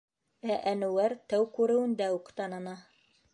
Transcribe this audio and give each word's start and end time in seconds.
Ә 0.53 0.55
Әнүәр 0.71 1.15
тәү 1.33 1.45
күреүендә 1.59 2.09
үк 2.17 2.33
таныны. 2.41 2.75